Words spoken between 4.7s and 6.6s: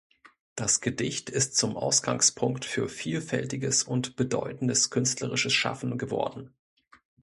künstlerisches Schaffen geworden.